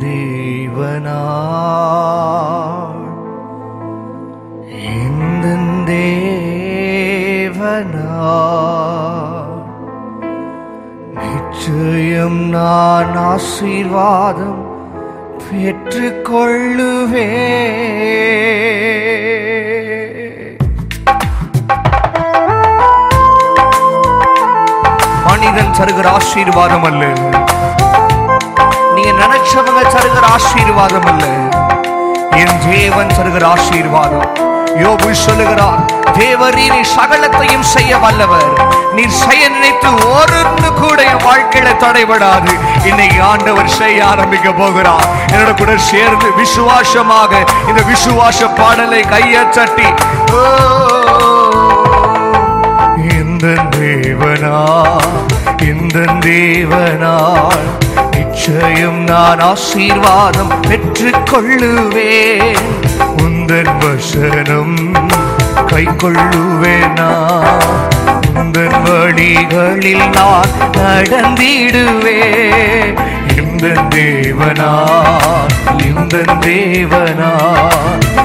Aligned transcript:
தேவனா? 0.00 1.16
இந்த 5.00 5.46
தேவனா? 5.90 6.76
நிச்சயம் 11.14 12.48
நான் 12.48 13.16
ஆசீர்வாதம் 13.16 14.64
பெற்றுக்கொள்ளுவே 15.46 17.28
மனிதன் 25.26 25.74
தருகிற 25.80 26.08
ஆசீர்வாதம் 26.08 26.82
அல்ல. 26.82 27.14
நீங்க 29.06 29.24
நினைச்சவங்க 29.24 29.80
தருகிற 29.94 30.24
ஆசீர்வாதம் 30.36 31.04
அல்ல 31.10 31.24
என் 32.38 32.56
தேவன் 32.62 33.12
தருகிற 33.16 33.44
ஆசீர்வாதம். 33.54 34.24
யோபு 34.82 35.10
சொல்லுகிறார் 35.24 35.82
தேவரீ 36.16 36.64
நீ 36.72 36.80
சகலத்தையும் 36.94 37.66
செய்ய 37.74 37.92
வல்லவர். 38.04 38.50
நீ 38.96 39.04
செய்ய 39.20 39.42
நினைத்து 39.54 39.90
ஒரு 40.14 40.40
கூட 40.80 40.98
என் 41.12 41.22
வாழ்க்கையில 41.28 41.68
தடைபடாது. 41.84 42.52
இன்னைக்கு 42.90 43.20
ஆண்டவர் 43.30 43.70
செய்ய 43.78 44.08
ஆரம்பிக்க 44.12 44.48
போகிறார். 44.60 45.06
என்னோட 45.32 45.54
கூட 45.62 45.76
சேர்ந்து 45.92 46.30
விசுவாசமாக 46.40 47.32
இந்த 47.68 47.80
விசுவாச 47.92 48.50
பாடலை 48.60 49.02
கையை 49.14 49.44
தட்டி 49.58 49.88
ஓ 50.40 50.44
இந்த 53.20 53.46
தேவனா 53.78 54.58
இந்த 55.72 55.98
தேவனால் 56.28 57.66
நிச்சயம் 58.38 59.04
நான் 59.04 59.40
ஆசீர்வாதம் 59.40 60.50
பெற்றுக்கொள்ளுவேன். 60.68 62.66
உந்தன் 63.22 63.72
வசனம் 63.82 64.76
கை 65.66 65.84
கொள்ளுவேனா 66.02 67.08
உந்தன் 68.40 68.78
வழிகளில் 68.84 70.10
நான் 70.10 70.52
நடந்திடுவேன். 70.76 72.94
இந்த 73.36 73.66
தேவனா 73.94 74.72
இந்த 75.88 76.16
தேவனா 76.46 77.32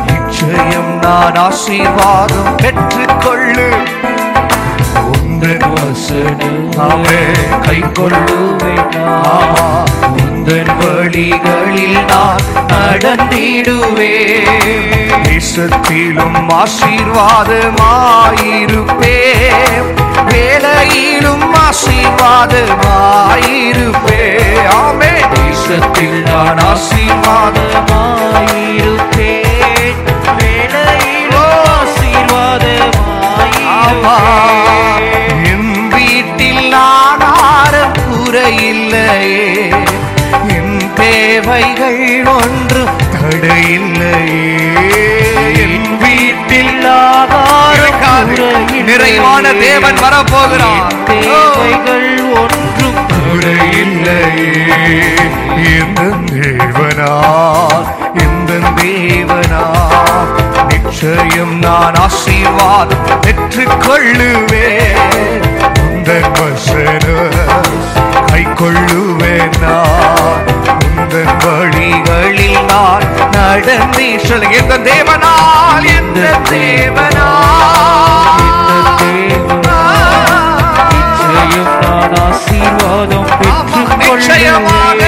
நிச்சயம் 0.10 0.94
நான் 1.02 1.40
ஆசீர்வாதம் 1.48 2.54
பெற்றுக்கொள்ளு. 2.64 3.70
உந்தன் 5.44 5.72
வசனமே 5.76 7.22
கை 7.66 7.78
கொள்ளுவேனா 7.98 9.14
உந்தன் 10.24 10.70
வழிகளில் 10.80 11.98
நான் 12.12 12.44
நடந்திடுவே 12.72 14.12
தேசத்திலும் 15.24 16.38
ஆசீர்வாதமாயிருப்பே 16.60 17.58
வேலையிலும் 20.30 21.48
ஆசீர்வாதமாயிருப்பே 21.64 22.62
ஆமே 24.78 25.14
தேசத்தில் 25.36 26.20
நான் 26.30 26.62
ஆசீர்வாதமாயிருப்பேன். 26.70 27.82
தேவைகள் 41.32 42.26
ஒன்றும் 42.26 42.90
தடையில்லையே. 43.14 44.60
வீட்டில் 46.00 46.76
குறையில்லையே. 46.76 48.84
நிறைவான 48.84 49.54
தேவன் 49.54 49.96
வரப்போகிறார். 49.96 51.06
தேவைகள் 51.06 52.24
ஒன்றும் 52.24 53.08
குறையில்லையே 53.12 55.16
இந்த 55.56 56.32
தேவனா? 56.32 57.14
இந்த 58.14 58.54
தேவனா? 58.76 59.64
நிச்சயம் 60.70 61.60
நான் 61.60 61.96
ஆசீர்வாதம் 61.96 63.22
பெற்றுக்கொள்ளுவேன். 63.22 65.01
சொல்லுங்க 74.32 74.58
எந்த 74.58 74.76
தேவனால் 74.90 75.86
எந்த 75.98 76.20
தேவனால். 76.50 77.30
நிச்சயம் 80.92 81.72
ஆசீர்வாதம் 82.26 83.28
நிச்சயமாக 84.02 85.02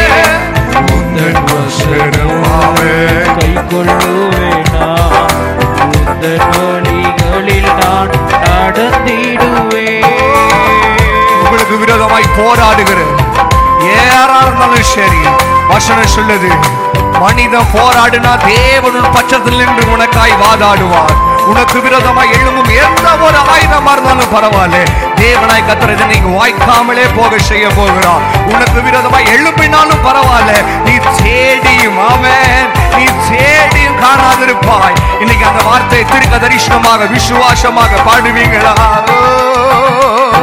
உந்தன் 0.95 1.39
வசனமாவே 1.49 2.95
கை 3.37 3.51
கொள்ளுவேனா 3.71 4.89
உந்தன் 5.99 6.45
வழிகளில் 6.55 7.71
நான் 7.81 8.13
நடந்திடுவேன் 8.45 10.19
உங்களுக்கு 11.39 11.77
விரோதமாய் 11.83 12.35
போராடுகிறேன். 12.39 13.15
யாரா 13.89 14.39
இருந்தாலும் 14.45 14.89
சரி. 14.95 15.23
வசனம் 15.67 16.13
சொல்லுது 16.15 16.49
மனிதன் 17.19 17.67
போராடினா 17.73 18.31
தேவனுள் 18.45 19.11
பட்சத்தில் 19.13 19.55
நின்று 19.55 19.83
உனக்காய் 19.97 20.33
வாதாடுவார். 20.41 21.13
உனக்கு 21.45 21.79
விரோதமா 21.79 22.23
எழும்பும் 22.31 22.71
எந்த 22.85 23.07
ஒரு 23.25 23.37
ஆயுதமா 23.53 23.91
இருந்தாலும் 23.91 24.33
பரவாயில்ல. 24.33 24.77
தேவனாய் 25.15 25.65
கத்துறது 25.67 26.05
நீங்க 26.05 26.29
வாய்க்காமலே 26.29 27.05
போக 27.15 27.37
செய்ய 27.37 27.67
போகிறார். 27.67 28.23
உனக்கு 28.45 28.79
விரோதமா 28.81 29.19
எழுப்பினாலும் 29.35 30.03
பரவாயில்ல. 30.03 30.53
நீ 30.83 30.95
சேடியும் 31.21 31.99
அவன் 32.07 32.71
நீ 32.95 33.05
சேடியும் 33.29 33.99
காணாதிருப்பாய். 34.03 35.19
இன்னைக்கு 35.19 35.45
அந்த 35.45 35.63
வார்த்தையை 35.63 36.07
திருக்க 36.07 36.37
தரிசனமாக 36.37 37.09
விசுவாசமாக 37.09 37.95
பாடுவீங்களா? 38.05 38.75
ஓ. 39.09 40.42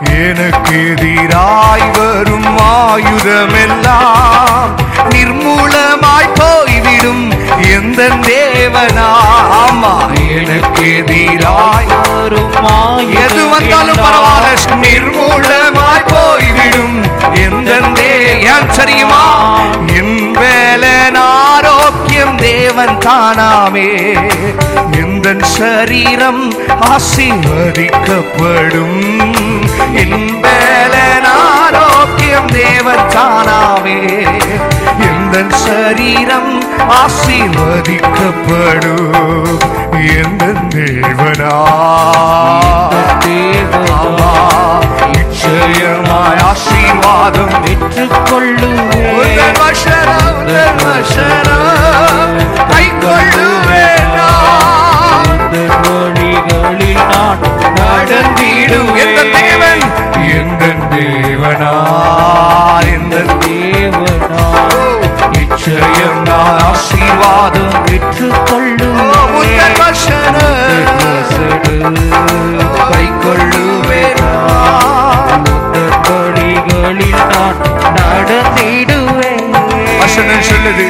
எனக்கு 0.00 0.90
எதிராய் 0.90 1.98
வரும் 1.98 2.58
ஆயுதமெல்லாம் 2.58 4.78
நிர்மூலமாய் 5.10 6.34
போய்விடும் 6.34 7.32
எந்த 7.68 8.08
தேவனா? 8.08 9.08
ஆமா 9.60 10.10
எனக்கு 10.30 10.82
எதிராய் 10.82 11.86
வரும் 11.86 12.52
எது 13.24 13.48
வந்தாலும் 13.48 13.96
பரவாயில்ல. 13.96 14.76
நிர்மூலமாய் 14.76 16.08
போய்விடும் 16.08 17.04
எந்த 17.34 17.72
ஏன் 18.42 18.76
தெரியுமா? 18.76 19.54
என் 19.94 20.32
வேலன் 20.32 21.16
ஆரோக்கியம் 21.16 22.36
தேவன் 22.36 22.98
தானாமே. 22.98 24.14
இதன் 25.30 25.42
சரீரம் 25.42 26.52
ஆசீர்வதிக்கப்படும். 26.80 29.02
என் 29.94 30.44
ஆரோக்கியம் 31.24 32.46
தேவன் 32.46 33.08
தானாவே. 33.08 34.28
எந்தன் 34.98 35.50
சரீரம் 35.50 36.62
ஆசீர்வதிக்கப்படும்? 36.88 39.58
எந்த 39.92 40.44
தேவனா? 40.74 41.54
ஆமா, 43.86 44.32
நிச்சயமாய் 45.12 46.42
ஆசீர்வாதம் 46.42 47.64
பெற்றுக்கொள்ளுவேன். 47.64 49.49
எந்த 62.86 63.16
தேவனா 63.40 64.44
நிச்சயம் 65.30 66.22
நான் 66.22 66.58
ஆசீர்வாதம் 66.60 67.72
உந்தன் 67.72 67.84
பெற்றுக்கொள்ளுவேன் 67.86 69.78
வசனம் 69.78 70.58
கைக்கொள்ளுவேன் 72.90 74.20
நான். 74.20 75.20
நடந்திடுவேன். 77.96 79.52
சொல்லுது 80.42 80.86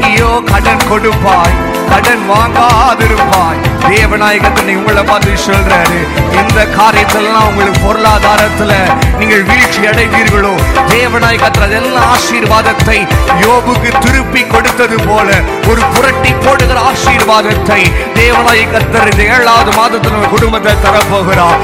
நீயோ 0.00 0.42
கடன் 0.44 0.88
கொடுப்பாய். 0.88 1.58
கடன் 1.92 2.24
வாங்காதிருப்பாய். 2.30 3.60
தேவநாயகத்தை 3.92 4.74
உங்களை 4.80 5.02
பார்த்து 5.02 5.32
சொல்றாரு. 5.46 5.98
இந்த 6.40 6.60
காரியத்திலாம் 6.76 7.48
உங்களுக்கு 7.48 7.80
பொருளாதாரத்துல 7.86 8.72
நீங்கள் 9.18 9.42
வீழ்ச்சி 9.48 9.80
அடைவீர்களோ? 9.90 10.52
தேவநாயகத்தில் 10.92 11.66
அதெல்லாம் 11.66 12.08
ஆசீர்வாதத்தை 12.14 12.98
யோபுக்கு 13.42 13.90
திருப்பி 14.04 14.42
கொடுத்தது 14.46 14.96
போல 15.08 15.28
ஒரு 15.70 15.82
புரட்டி 15.94 16.32
போடுகிற 16.44 16.78
ஆசீர்வாதத்தை 16.90 17.80
தேவநாயகத்தர் 18.18 19.10
இந்த 19.12 19.22
ஏழாவது 19.36 19.72
மாதத்தில் 19.78 20.30
குடும்பத்தை 20.34 20.74
தரப்போகிறார். 20.86 21.60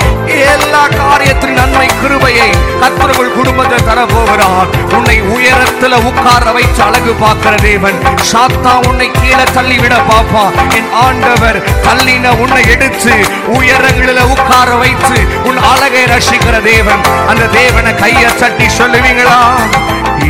எல்லா 0.53 0.83
காரியத்தின் 0.99 1.57
நன்மை 1.61 1.87
கிருபையை 2.03 2.51
கத்தர்கள் 2.83 3.35
குடும்பத்தை 3.39 3.79
தரப்போகிறார். 3.91 4.69
உன்னை 4.97 5.17
உயரத்துல 5.37 6.03
உட்கார 6.11 6.53
வைத்து 6.59 6.83
அழகு 6.83 7.15
பார்க்கிற 7.25 7.55
தேவன். 7.69 7.99
சாத்தா 8.33 8.75
உன்னை 8.89 9.11
கீழே 9.21 9.47
தள்ளிவிட 9.57 9.95
பாப்பான் 10.19 10.57
என் 10.77 10.89
ஆண்டவர் 11.01 11.57
தள்ளின 11.83 12.31
உன்னை 12.39 12.63
எடுத்து 12.71 13.13
உயரங்களில 13.57 14.21
உட்கார 14.27 14.71
வைத்து 14.75 15.19
உன் 15.45 15.59
அழகை 15.65 16.03
ரசிக்கிற 16.05 16.57
தேவன். 16.63 17.03
அந்த 17.29 17.49
தேவனை 17.53 17.93
கையை 17.95 18.31
தட்டி 18.37 18.67
சொல்லுவீங்களா? 18.79 19.39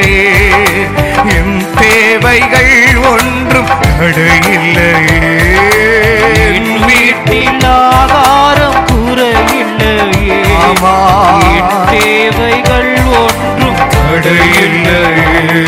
குறையில்லையே 0.00 0.84
என் 1.34 1.56
தேவைகள் 1.76 2.74
ஒன்றும் 3.10 3.70
தடையில்லையே 3.98 5.18
என் 6.46 6.70
வீட்டில் 6.84 7.66
ஆகாரம் 7.72 8.80
குறையில்லையே 8.90 10.40
தேவைகள் 11.92 12.92
ஒன்றும் 13.20 13.82
தடையில்லையே 13.94 15.64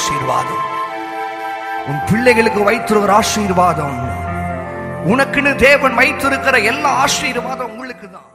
ஆசீர்வாதம். 0.00 0.64
உன் 1.86 2.00
பிள்ளைகளுக்கு 2.10 2.62
வைத்திருக்கிற 2.62 3.12
ஆசீர்வாதம். 3.12 3.98
உனக்குன்னு 5.06 5.54
தேவன் 5.54 5.94
வைத்திருக்கிற 5.94 6.58
எல்லா 6.58 6.90
ஆசீர்வாதம் 6.90 7.70
உங்களுக்கு 7.70 8.10
தான் 8.10 8.28